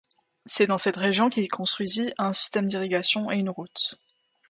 C'est 0.47 0.65
dans 0.65 0.79
cette 0.79 0.95
région 0.97 1.29
qu'il 1.29 1.47
construisit 1.47 2.11
un 2.17 2.33
système 2.33 2.65
d'irrigation 2.67 3.29
et 3.29 3.35
une 3.35 3.51
route. 3.51 3.93